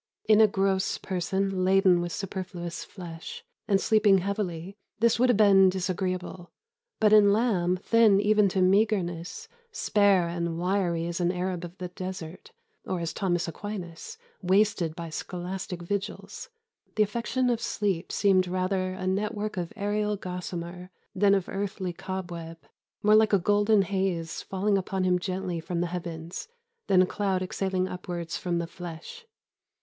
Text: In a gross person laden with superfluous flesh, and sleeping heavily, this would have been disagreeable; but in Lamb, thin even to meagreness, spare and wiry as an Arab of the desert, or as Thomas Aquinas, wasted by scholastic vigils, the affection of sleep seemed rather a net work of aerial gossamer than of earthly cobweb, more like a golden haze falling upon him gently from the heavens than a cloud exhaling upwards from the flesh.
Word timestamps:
In 0.27 0.41
a 0.41 0.47
gross 0.47 0.97
person 0.97 1.63
laden 1.63 2.01
with 2.01 2.11
superfluous 2.11 2.83
flesh, 2.83 3.43
and 3.67 3.79
sleeping 3.79 4.17
heavily, 4.17 4.75
this 4.97 5.19
would 5.19 5.29
have 5.29 5.37
been 5.37 5.69
disagreeable; 5.69 6.49
but 6.99 7.13
in 7.13 7.31
Lamb, 7.31 7.77
thin 7.77 8.19
even 8.19 8.49
to 8.49 8.63
meagreness, 8.63 9.47
spare 9.71 10.27
and 10.27 10.57
wiry 10.59 11.05
as 11.05 11.19
an 11.19 11.31
Arab 11.31 11.63
of 11.63 11.77
the 11.77 11.89
desert, 11.89 12.51
or 12.83 12.99
as 12.99 13.13
Thomas 13.13 13.47
Aquinas, 13.47 14.17
wasted 14.41 14.95
by 14.95 15.11
scholastic 15.11 15.83
vigils, 15.83 16.49
the 16.95 17.03
affection 17.03 17.51
of 17.51 17.61
sleep 17.61 18.11
seemed 18.11 18.47
rather 18.47 18.93
a 18.93 19.05
net 19.05 19.35
work 19.35 19.55
of 19.55 19.71
aerial 19.75 20.15
gossamer 20.15 20.89
than 21.13 21.35
of 21.35 21.47
earthly 21.47 21.93
cobweb, 21.93 22.57
more 23.03 23.13
like 23.15 23.33
a 23.33 23.37
golden 23.37 23.83
haze 23.83 24.41
falling 24.41 24.79
upon 24.79 25.03
him 25.03 25.19
gently 25.19 25.59
from 25.59 25.79
the 25.79 25.85
heavens 25.93 26.47
than 26.87 27.03
a 27.03 27.05
cloud 27.05 27.43
exhaling 27.43 27.87
upwards 27.87 28.35
from 28.35 28.57
the 28.57 28.65
flesh. 28.65 29.27